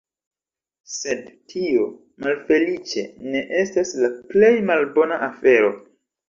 Sed 0.93 1.27
tio, 1.51 1.83
malfeliĉe, 2.27 3.03
ne 3.35 3.43
estas 3.59 3.93
la 4.05 4.11
plej 4.33 4.51
malbona 4.71 5.21
afero. 5.29 5.71